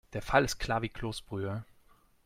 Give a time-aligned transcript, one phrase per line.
[0.13, 1.63] Der Fall ist klar wie Kloßbrühe.